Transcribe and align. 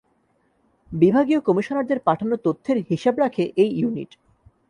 বিভাগীয় 0.91 1.39
কমিশনারদের 1.39 1.99
পাঠানো 1.99 2.35
তথ্যের 2.45 2.77
হিসাব 2.89 3.15
রাখে 3.19 3.43
এই 3.55 3.69
ইউনিট। 3.79 4.11